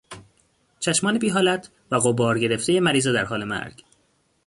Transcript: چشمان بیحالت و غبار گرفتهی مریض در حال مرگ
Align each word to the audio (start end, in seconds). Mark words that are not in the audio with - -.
چشمان 0.79 1.19
بیحالت 1.19 1.69
و 1.91 1.99
غبار 1.99 2.39
گرفتهی 2.39 2.79
مریض 2.79 3.07
در 3.07 3.25
حال 3.25 3.43
مرگ 3.43 3.83